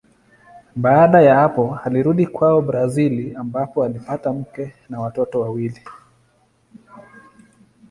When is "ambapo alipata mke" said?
3.35-4.73